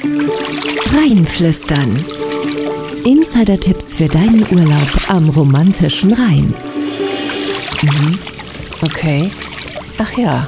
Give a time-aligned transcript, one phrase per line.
[0.00, 2.04] Rheinflüstern.
[3.04, 6.54] Insider-Tipps für deinen Urlaub am romantischen Rhein.
[7.82, 8.18] Mhm.
[8.80, 9.30] Okay.
[9.98, 10.46] Ach ja.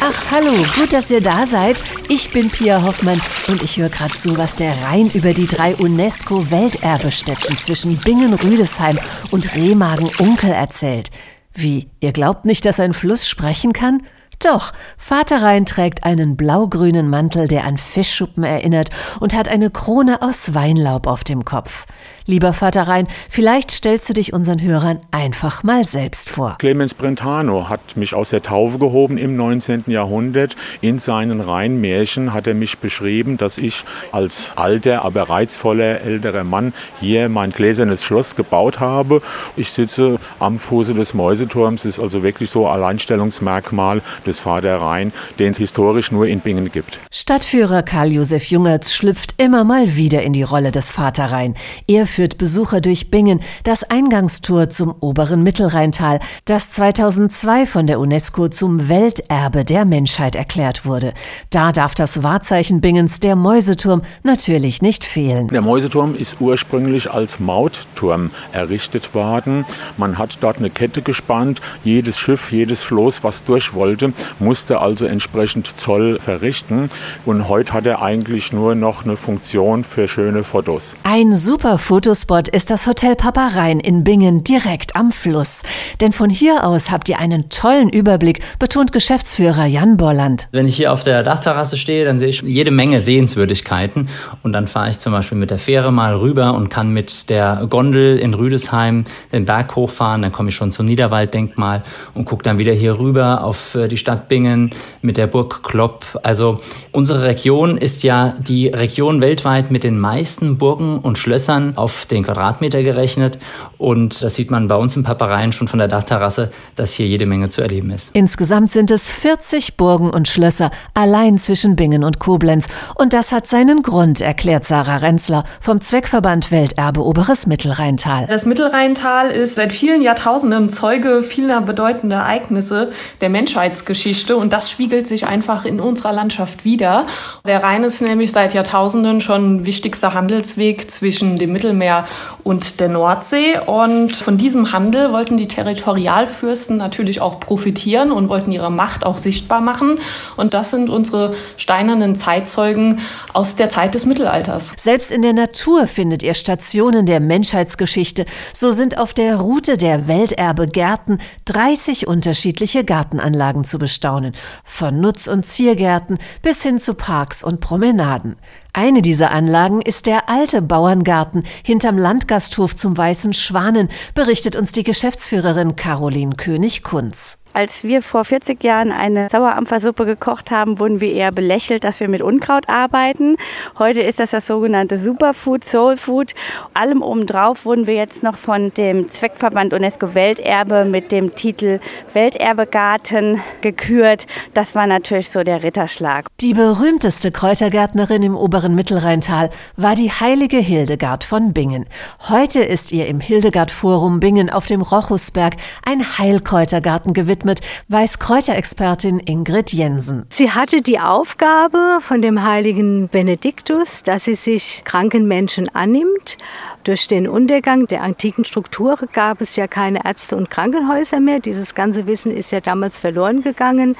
[0.00, 1.82] Ach, hallo, gut, dass ihr da seid.
[2.08, 5.76] Ich bin Pia Hoffmann und ich höre gerade zu, was der Rhein über die drei
[5.76, 8.98] UNESCO-Welterbestätten zwischen Bingen-Rüdesheim
[9.30, 11.10] und Remagen-Unkel erzählt.
[11.52, 14.02] Wie, ihr glaubt nicht, dass ein Fluss sprechen kann?
[14.44, 20.20] Doch, Vater Rhein trägt einen blaugrünen Mantel, der an Fischschuppen erinnert und hat eine Krone
[20.20, 21.86] aus Weinlaub auf dem Kopf.
[22.26, 26.56] Lieber Vater Rhein, vielleicht stellst du dich unseren Hörern einfach mal selbst vor.
[26.58, 29.84] Clemens Brentano hat mich aus der Taufe gehoben im 19.
[29.86, 30.56] Jahrhundert.
[30.82, 36.72] In seinen Rheinmärchen hat er mich beschrieben, dass ich als alter, aber reizvoller älterer Mann
[37.00, 39.20] hier mein gläsernes Schloss gebaut habe.
[39.56, 45.52] Ich sitze am Fuße des Mäuseturms, ist also wirklich so Alleinstellungsmerkmal des Vater Rhein, den
[45.52, 46.98] es historisch nur in Bingen gibt.
[47.10, 51.54] Stadtführer Karl-Josef Jungertz schlüpft immer mal wieder in die Rolle des Vater Rhein.
[51.86, 58.48] Er führt Besucher durch Bingen, das Eingangstor zum oberen Mittelrheintal, das 2002 von der UNESCO
[58.48, 61.14] zum Welterbe der Menschheit erklärt wurde.
[61.50, 65.48] Da darf das Wahrzeichen Bingens, der Mäuseturm, natürlich nicht fehlen.
[65.48, 69.64] Der Mäuseturm ist ursprünglich als Mautturm errichtet worden.
[69.96, 71.60] Man hat dort eine Kette gespannt.
[71.84, 76.90] Jedes Schiff, jedes Floß, was durch wollte, musste also entsprechend Zoll verrichten.
[77.24, 80.96] Und heute hat er eigentlich nur noch eine Funktion für schöne Fotos.
[81.02, 85.62] Ein super Foto Fotospot ist das Hotel Paparein in Bingen direkt am Fluss.
[86.02, 90.48] Denn von hier aus habt ihr einen tollen Überblick, betont Geschäftsführer Jan Borland.
[90.52, 94.10] Wenn ich hier auf der Dachterrasse stehe, dann sehe ich jede Menge Sehenswürdigkeiten.
[94.42, 97.66] Und dann fahre ich zum Beispiel mit der Fähre mal rüber und kann mit der
[97.70, 100.20] Gondel in Rüdesheim den Berg hochfahren.
[100.20, 103.96] Dann komme ich schon zum Niederwalddenkmal und gucke dann wieder hier rüber auf äh, die
[104.04, 104.68] Stadt Bingen
[105.00, 106.04] mit der Burg Klopp.
[106.22, 106.60] Also
[106.92, 112.22] unsere Region ist ja die Region weltweit mit den meisten Burgen und Schlössern auf den
[112.22, 113.38] Quadratmeter gerechnet.
[113.78, 117.24] Und das sieht man bei uns im Papareien schon von der Dachterrasse, dass hier jede
[117.24, 118.10] Menge zu erleben ist.
[118.12, 122.68] Insgesamt sind es 40 Burgen und Schlösser allein zwischen Bingen und Koblenz.
[122.96, 128.26] Und das hat seinen Grund, erklärt Sarah Renzler vom Zweckverband Welterbe Oberes Mittelrheintal.
[128.28, 132.92] Das Mittelrheintal ist seit vielen Jahrtausenden Zeuge vieler bedeutender Ereignisse
[133.22, 133.93] der Menschheitsgeschichte
[134.36, 137.06] und das spiegelt sich einfach in unserer Landschaft wider.
[137.46, 142.06] Der Rhein ist nämlich seit Jahrtausenden schon wichtigster Handelsweg zwischen dem Mittelmeer
[142.42, 143.58] und der Nordsee.
[143.64, 149.18] Und von diesem Handel wollten die Territorialfürsten natürlich auch profitieren und wollten ihre Macht auch
[149.18, 149.98] sichtbar machen.
[150.36, 153.00] Und das sind unsere steinernen Zeitzeugen
[153.32, 154.72] aus der Zeit des Mittelalters.
[154.76, 158.26] Selbst in der Natur findet ihr Stationen der Menschheitsgeschichte.
[158.52, 164.32] So sind auf der Route der Welterbe-Gärten 30 unterschiedliche Gartenanlagen zu bestaunen.
[164.64, 168.36] Von Nutz- und Ziergärten bis hin zu Parks und Promenaden.
[168.72, 174.84] Eine dieser Anlagen ist der alte Bauerngarten hinterm Landgasthof zum Weißen Schwanen, berichtet uns die
[174.84, 177.38] Geschäftsführerin Caroline König-Kunz.
[177.56, 182.08] Als wir vor 40 Jahren eine Sauerampfersuppe gekocht haben, wurden wir eher belächelt, dass wir
[182.08, 183.36] mit Unkraut arbeiten.
[183.78, 186.34] Heute ist das das sogenannte Superfood, Soulfood.
[186.74, 191.78] Allem obendrauf wurden wir jetzt noch von dem Zweckverband UNESCO Welterbe mit dem Titel
[192.12, 194.26] Welterbegarten gekürt.
[194.52, 196.26] Das war natürlich so der Ritterschlag.
[196.40, 201.86] Die berühmteste Kräutergärtnerin im oberen Mittelrheintal war die heilige Hildegard von Bingen.
[202.28, 205.54] Heute ist ihr im Hildegard Forum Bingen auf dem Rochusberg
[205.86, 210.26] ein Heilkräutergarten gewidmet gewidmet, weiß Kräuterexpertin Ingrid Jensen.
[210.30, 216.36] Sie hatte die Aufgabe von dem heiligen Benediktus, dass sie sich kranken Menschen annimmt.
[216.84, 221.40] Durch den Untergang der antiken Struktur gab es ja keine Ärzte und Krankenhäuser mehr.
[221.40, 223.96] Dieses ganze Wissen ist ja damals verloren gegangen.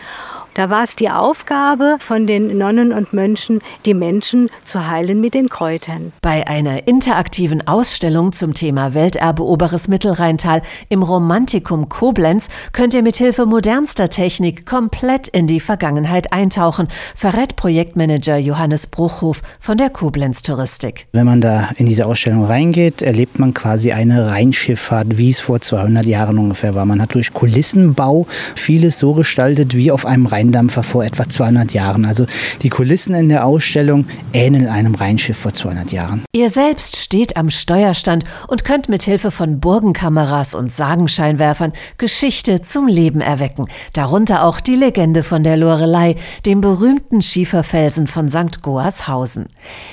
[0.54, 5.34] Da war es die Aufgabe von den Nonnen und Mönchen, die Menschen zu heilen mit
[5.34, 6.12] den Kräutern.
[6.22, 13.16] Bei einer interaktiven Ausstellung zum Thema Welterbe Oberes Mittelrheintal im Romantikum Koblenz könnt ihr mit
[13.16, 16.86] Hilfe modernster Technik komplett in die Vergangenheit eintauchen,
[17.16, 21.08] verrät Projektmanager Johannes Bruchhof von der Koblenz Touristik.
[21.10, 25.60] Wenn man da in diese Ausstellung reingeht, erlebt man quasi eine Rheinschifffahrt, wie es vor
[25.60, 26.86] 200 Jahren ungefähr war.
[26.86, 31.72] Man hat durch Kulissenbau vieles so gestaltet wie auf einem Rhein Rheindampfer vor etwa 200
[31.72, 32.04] Jahren.
[32.04, 32.26] Also
[32.62, 36.24] die Kulissen in der Ausstellung ähneln einem Rheinschiff vor 200 Jahren.
[36.32, 42.86] Ihr selbst steht am Steuerstand und könnt mit Hilfe von Burgenkameras und Sagenscheinwerfern Geschichte zum
[42.86, 43.66] Leben erwecken.
[43.94, 48.62] Darunter auch die Legende von der Lorelei, dem berühmten Schieferfelsen von St.
[48.62, 49.46] Goarshausen.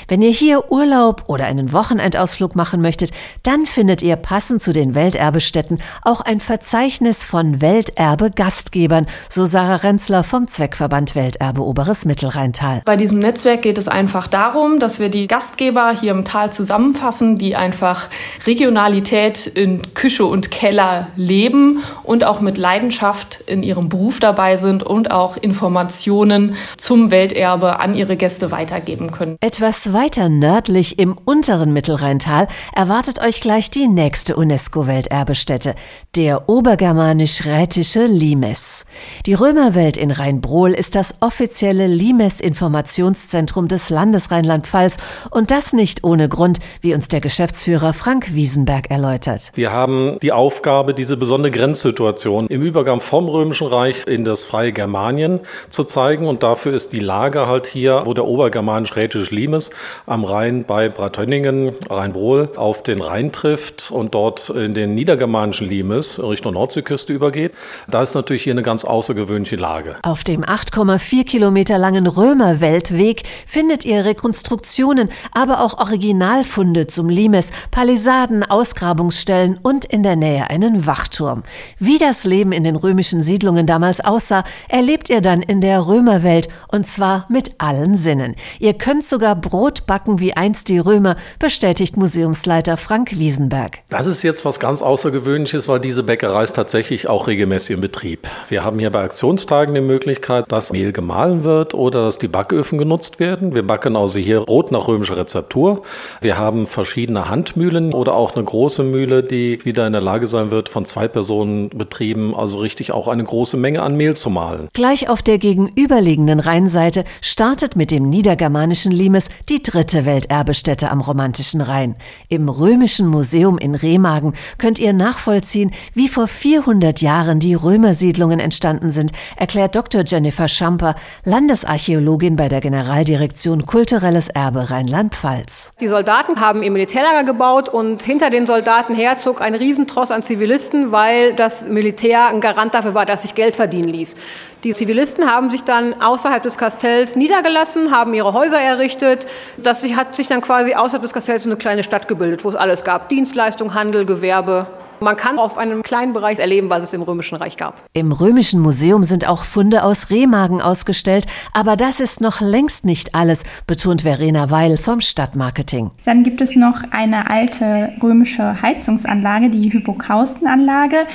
[0.08, 3.12] Wenn ihr hier Urlaub oder einen Wochenendausflug machen möchtet,
[3.44, 10.24] dann findet ihr passend zu den Welterbestätten auch ein Verzeichnis von Welterbe-Gastgebern, so Sarah Renzler
[10.24, 12.82] vom vom Zweckverband Welterbe Oberes Mittelrheintal.
[12.84, 17.38] Bei diesem Netzwerk geht es einfach darum, dass wir die Gastgeber hier im Tal zusammenfassen,
[17.38, 18.10] die einfach
[18.48, 24.82] Regionalität in Küche und Keller leben und auch mit Leidenschaft in ihrem Beruf dabei sind
[24.82, 29.38] und auch Informationen zum Welterbe an ihre Gäste weitergeben können.
[29.42, 35.76] Etwas weiter nördlich im unteren Mittelrheintal erwartet euch gleich die nächste UNESCO-Welterbestätte,
[36.16, 38.86] der obergermanisch-rätische Limes.
[39.28, 44.96] Die Römerwelt in Rheinbrohl ist das offizielle Limes-Informationszentrum des Landes Rheinland-Pfalz
[45.30, 49.52] und das nicht ohne Grund, wie uns der Geschäftsführer Frank Wiesenberg erläutert.
[49.56, 54.72] Wir haben die Aufgabe, diese besondere Grenzsituation im Übergang vom Römischen Reich in das freie
[54.72, 59.70] Germanien zu zeigen und dafür ist die Lage halt hier, wo der obergermanisch-rätische Limes
[60.06, 66.24] am Rhein bei Bratönningen, Rheinbrohl auf den Rhein trifft und dort in den niedergermanischen Limes
[66.24, 67.52] Richtung Nordseeküste übergeht.
[67.90, 69.98] Da ist natürlich hier eine ganz außergewöhnliche Lage.
[70.04, 78.44] Auf dem 8,4 Kilometer langen Römerweltweg findet ihr Rekonstruktionen, aber auch Originalfunde zum Limes, Palisaden,
[78.44, 81.44] Ausgrabungsstellen und in der Nähe einen Wachturm.
[81.78, 86.50] Wie das Leben in den römischen Siedlungen damals aussah, erlebt ihr dann in der Römerwelt
[86.68, 88.36] und zwar mit allen Sinnen.
[88.60, 93.80] Ihr könnt sogar Brot backen wie einst die Römer, bestätigt Museumsleiter Frank Wiesenberg.
[93.90, 98.28] Das ist jetzt was ganz Außergewöhnliches, weil diese Bäckerei ist tatsächlich auch regelmäßig im Betrieb.
[98.50, 100.01] Wir haben hier bei Aktionstagen die Möglichkeit,
[100.48, 103.54] dass Mehl gemahlen wird oder dass die Backöfen genutzt werden.
[103.56, 105.84] Wir backen also hier Brot nach römischer Rezeptur.
[106.22, 110.52] Wir haben verschiedene Handmühlen oder auch eine große Mühle, die wieder in der Lage sein
[110.52, 114.68] wird, von zwei Personen betrieben, also richtig auch eine große Menge an Mehl zu mahlen.
[114.74, 121.62] Gleich auf der gegenüberliegenden Rheinseite startet mit dem niedergermanischen Limes die dritte Welterbestätte am romantischen
[121.62, 121.96] Rhein.
[122.30, 128.90] Im Römischen Museum in Remagen könnt ihr nachvollziehen, wie vor 400 Jahren die Römersiedlungen entstanden
[128.90, 129.91] sind, erklärt Dr.
[130.00, 130.96] Jennifer Schamper,
[131.26, 135.72] Landesarchäologin bei der Generaldirektion Kulturelles Erbe Rheinland-Pfalz.
[135.80, 140.24] Die Soldaten haben ihr Militärlager gebaut und hinter den Soldaten her zog ein Riesentross an
[140.24, 144.16] Zivilisten, weil das Militär ein Garant dafür war, dass sich Geld verdienen ließ.
[144.64, 149.28] Die Zivilisten haben sich dann außerhalb des Kastells niedergelassen, haben ihre Häuser errichtet.
[149.58, 152.84] Das hat sich dann quasi außerhalb des Kastells eine kleine Stadt gebildet, wo es alles
[152.84, 153.10] gab.
[153.10, 154.68] Dienstleistung, Handel, Gewerbe.
[155.04, 157.82] Man kann auf einem kleinen Bereich erleben, was es im Römischen Reich gab.
[157.94, 163.16] Im Römischen Museum sind auch Funde aus Remagen ausgestellt, aber das ist noch längst nicht
[163.16, 165.90] alles, betont Verena Weil vom Stadtmarketing.
[166.06, 171.08] Dann gibt es noch eine alte römische Heizungsanlage, die Hypokaustenanlage.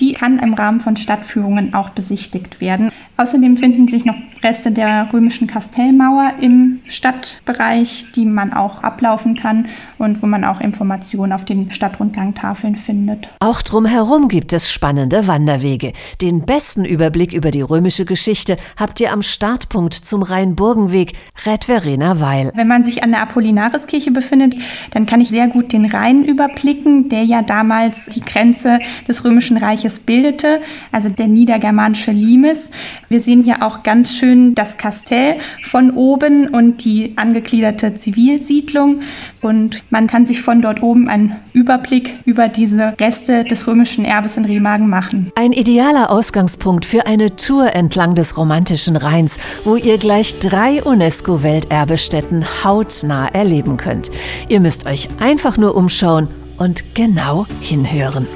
[0.00, 2.90] Die kann im Rahmen von Stadtführungen auch besichtigt werden.
[3.16, 9.68] Außerdem finden sich noch Reste der römischen Kastellmauer im Stadtbereich, die man auch ablaufen kann
[9.98, 13.28] und wo man auch Informationen auf den Stadtrundgangtafeln findet.
[13.40, 15.92] Auch drumherum gibt es spannende Wanderwege.
[16.20, 21.12] Den besten Überblick über die römische Geschichte habt ihr am Startpunkt zum Rheinburgenweg,
[21.46, 22.52] rät Verena Weil.
[22.54, 24.56] Wenn man sich an der Apollinariskirche befindet,
[24.90, 28.78] dann kann ich sehr gut den Rhein überblicken, der ja damals die Grenze
[29.08, 30.60] des römischen Reiches bildete,
[30.92, 32.68] also der niedergermanische Limes.
[33.08, 39.00] Wir sehen hier auch ganz schön das Kastell von oben und die angegliederte Zivilsiedlung
[39.40, 44.36] und man kann sich von dort oben einen Überblick über diese Reste des römischen Erbes
[44.36, 45.30] in Remagen machen.
[45.36, 52.44] Ein idealer Ausgangspunkt für eine Tour entlang des romantischen Rheins, wo ihr gleich drei UNESCO-Welterbestätten
[52.64, 54.10] hautnah erleben könnt.
[54.48, 58.26] Ihr müsst euch einfach nur umschauen und genau hinhören.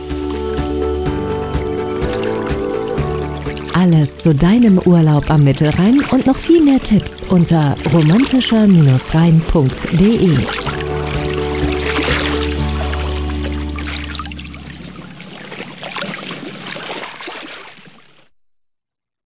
[3.81, 10.78] Alles zu deinem Urlaub am Mittelrhein und noch viel mehr Tipps unter romantischer-rhein.de.